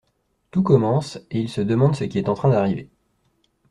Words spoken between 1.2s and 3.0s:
et ils se demandent ce qui est en train d'arriver.